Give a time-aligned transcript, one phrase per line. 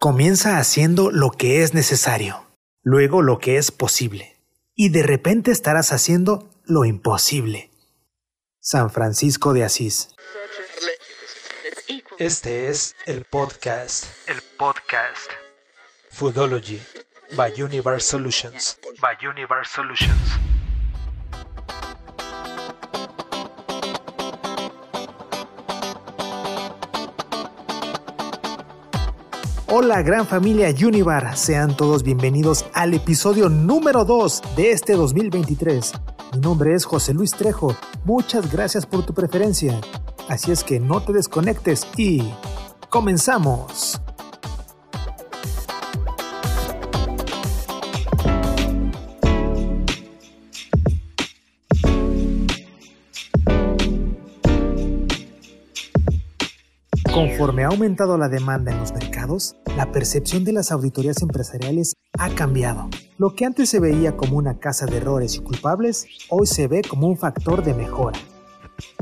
[0.00, 2.46] Comienza haciendo lo que es necesario,
[2.84, 4.40] luego lo que es posible,
[4.76, 7.72] y de repente estarás haciendo lo imposible.
[8.60, 10.10] San Francisco de Asís.
[12.16, 14.04] Este es el podcast.
[14.28, 15.32] El podcast.
[16.12, 16.80] Foodology
[17.36, 18.78] by Universe Solutions.
[19.00, 20.38] By Universe Solutions.
[29.80, 35.92] Hola gran familia Univar, sean todos bienvenidos al episodio número 2 de este 2023.
[36.32, 39.80] Mi nombre es José Luis Trejo, muchas gracias por tu preferencia.
[40.28, 42.28] Así es que no te desconectes y
[42.90, 44.00] comenzamos.
[57.18, 62.30] Conforme ha aumentado la demanda en los mercados, la percepción de las auditorías empresariales ha
[62.30, 62.88] cambiado.
[63.16, 66.80] Lo que antes se veía como una casa de errores y culpables, hoy se ve
[66.88, 68.16] como un factor de mejora.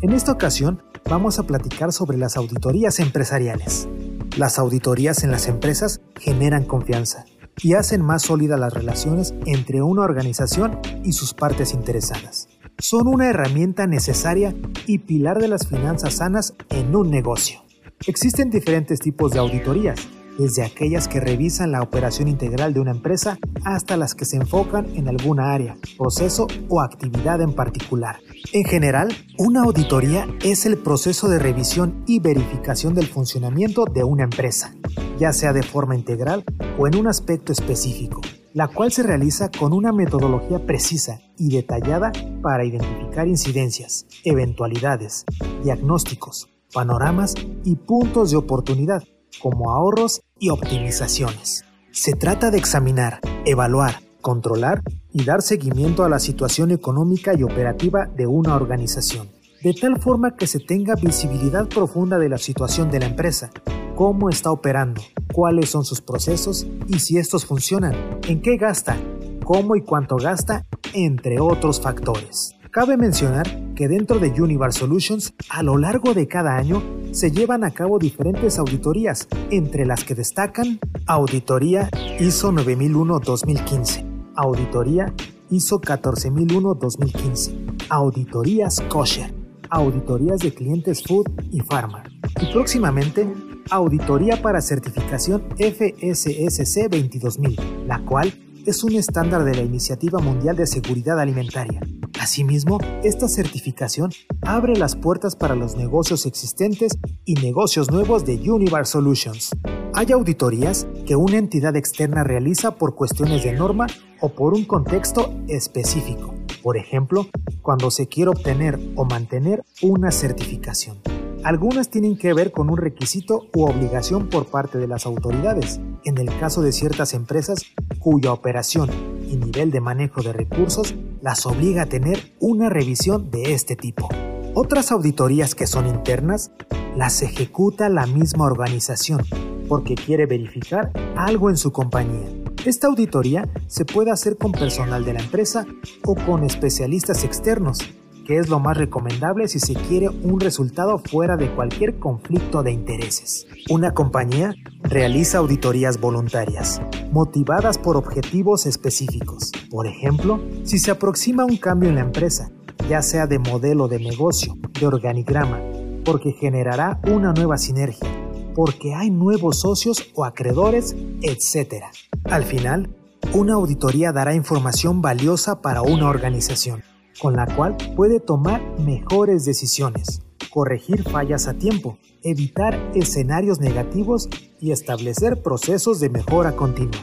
[0.00, 0.80] En esta ocasión
[1.10, 3.88] vamos a platicar sobre las auditorías empresariales.
[4.36, 7.24] Las auditorías en las empresas generan confianza
[7.64, 12.46] y hacen más sólidas las relaciones entre una organización y sus partes interesadas.
[12.78, 14.54] Son una herramienta necesaria
[14.86, 17.64] y pilar de las finanzas sanas en un negocio.
[18.06, 19.98] Existen diferentes tipos de auditorías,
[20.38, 24.94] desde aquellas que revisan la operación integral de una empresa hasta las que se enfocan
[24.96, 28.18] en alguna área, proceso o actividad en particular.
[28.52, 34.24] En general, una auditoría es el proceso de revisión y verificación del funcionamiento de una
[34.24, 34.74] empresa,
[35.18, 36.44] ya sea de forma integral
[36.78, 38.20] o en un aspecto específico,
[38.52, 45.24] la cual se realiza con una metodología precisa y detallada para identificar incidencias, eventualidades,
[45.62, 49.02] diagnósticos, panoramas y puntos de oportunidad,
[49.40, 51.64] como ahorros y optimizaciones.
[51.92, 58.06] Se trata de examinar, evaluar, controlar y dar seguimiento a la situación económica y operativa
[58.16, 59.28] de una organización,
[59.62, 63.50] de tal forma que se tenga visibilidad profunda de la situación de la empresa,
[63.94, 65.00] cómo está operando,
[65.32, 67.94] cuáles son sus procesos y si estos funcionan,
[68.26, 68.96] en qué gasta,
[69.44, 72.56] cómo y cuánto gasta, entre otros factores.
[72.72, 77.62] Cabe mencionar que dentro de Univar Solutions, a lo largo de cada año, se llevan
[77.64, 81.88] a cabo diferentes auditorías, entre las que destacan Auditoría
[82.20, 84.04] ISO 9001-2015,
[84.36, 85.12] Auditoría
[85.50, 89.34] ISO 14001-2015, Auditorías Kosher,
[89.70, 92.04] Auditorías de clientes Food y Pharma,
[92.40, 93.26] y próximamente
[93.70, 98.34] Auditoría para certificación FSSC 22000, la cual
[98.66, 101.80] es un estándar de la Iniciativa Mundial de Seguridad Alimentaria.
[102.24, 106.96] Asimismo, esta certificación abre las puertas para los negocios existentes
[107.26, 109.50] y negocios nuevos de Univar Solutions.
[109.92, 113.88] Hay auditorías que una entidad externa realiza por cuestiones de norma
[114.22, 116.34] o por un contexto específico.
[116.62, 117.26] Por ejemplo,
[117.60, 121.02] cuando se quiere obtener o mantener una certificación.
[121.44, 126.16] Algunas tienen que ver con un requisito u obligación por parte de las autoridades, en
[126.16, 127.60] el caso de ciertas empresas
[127.98, 133.54] cuya operación y nivel de manejo de recursos las obliga a tener una revisión de
[133.54, 134.08] este tipo.
[134.54, 136.50] Otras auditorías que son internas
[136.96, 139.22] las ejecuta la misma organización
[139.68, 142.28] porque quiere verificar algo en su compañía.
[142.64, 145.66] Esta auditoría se puede hacer con personal de la empresa
[146.04, 147.80] o con especialistas externos
[148.24, 152.72] que es lo más recomendable si se quiere un resultado fuera de cualquier conflicto de
[152.72, 153.46] intereses.
[153.70, 156.80] Una compañía realiza auditorías voluntarias,
[157.12, 159.52] motivadas por objetivos específicos.
[159.70, 162.50] Por ejemplo, si se aproxima un cambio en la empresa,
[162.88, 165.60] ya sea de modelo de negocio, de organigrama,
[166.04, 168.08] porque generará una nueva sinergia,
[168.54, 171.84] porque hay nuevos socios o acreedores, etc.
[172.24, 172.94] Al final,
[173.32, 176.82] una auditoría dará información valiosa para una organización
[177.20, 184.28] con la cual puede tomar mejores decisiones, corregir fallas a tiempo, evitar escenarios negativos
[184.60, 187.00] y establecer procesos de mejora continua.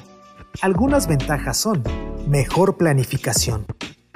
[0.61, 1.83] Algunas ventajas son
[2.27, 3.65] mejor planificación,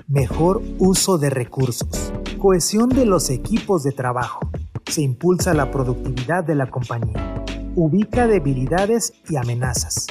[0.08, 4.40] mejor uso de recursos, cohesión de los equipos de trabajo,
[4.88, 7.44] se impulsa la productividad de la compañía,
[7.76, 10.08] ubica debilidades y amenazas,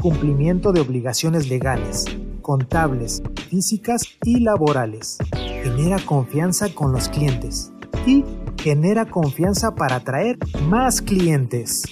[0.00, 2.04] cumplimiento de obligaciones legales,
[2.40, 5.18] contables, físicas y laborales.
[5.62, 7.72] Genera confianza con los clientes
[8.06, 8.24] y
[8.60, 10.38] genera confianza para atraer
[10.68, 11.82] más clientes.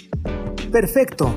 [0.73, 1.35] Perfecto.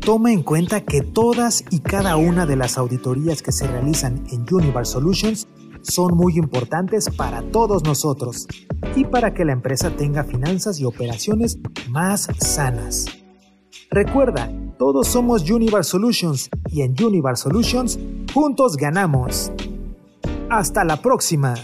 [0.00, 4.44] Toma en cuenta que todas y cada una de las auditorías que se realizan en
[4.50, 5.46] Univar Solutions
[5.82, 8.46] son muy importantes para todos nosotros
[8.96, 11.58] y para que la empresa tenga finanzas y operaciones
[11.88, 13.06] más sanas.
[13.90, 17.98] Recuerda Todos somos Univar Solutions y en Univar Solutions
[18.32, 19.52] juntos ganamos.
[20.50, 21.54] Hasta la próxima.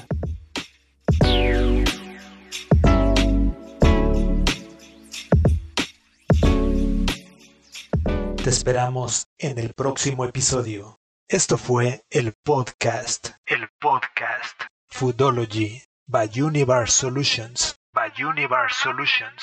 [8.42, 10.98] Te esperamos en el próximo episodio.
[11.28, 13.30] Esto fue el podcast.
[13.46, 14.62] El podcast.
[14.88, 17.76] Foodology by Univar Solutions.
[17.92, 19.42] By Univar Solutions.